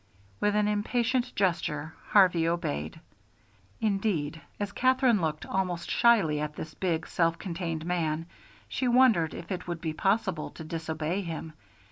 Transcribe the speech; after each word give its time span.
With 0.39 0.55
an 0.55 0.67
impatient 0.67 1.31
gesture 1.35 1.93
Harvey 2.07 2.47
obeyed. 2.47 2.99
Indeed, 3.79 4.41
as 4.59 4.71
Katherine 4.71 5.21
looked 5.21 5.45
almost 5.45 5.91
shyly 5.91 6.39
at 6.41 6.55
this 6.55 6.73
big, 6.73 7.05
self 7.05 7.37
contained 7.37 7.85
man 7.85 8.25
she 8.67 8.87
wondered 8.87 9.35
if 9.35 9.51
it 9.51 9.67
would 9.67 9.79
be 9.79 9.93
possible 9.93 10.49
to 10.57 10.63
disobey 10.63 11.21
him. 11.21 11.53